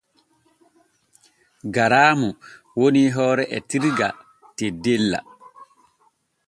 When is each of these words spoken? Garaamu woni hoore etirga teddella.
Garaamu 1.75 2.29
woni 2.79 3.03
hoore 3.17 3.45
etirga 3.57 4.09
teddella. 4.57 5.19